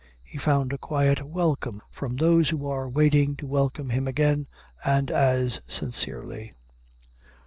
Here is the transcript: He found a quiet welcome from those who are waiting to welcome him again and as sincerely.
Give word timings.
He 0.23 0.39
found 0.39 0.73
a 0.73 0.79
quiet 0.79 1.21
welcome 1.21 1.83
from 1.91 2.15
those 2.15 2.49
who 2.49 2.65
are 2.67 2.89
waiting 2.89 3.35
to 3.35 3.45
welcome 3.45 3.91
him 3.91 4.07
again 4.07 4.47
and 4.83 5.11
as 5.11 5.61
sincerely. 5.67 6.51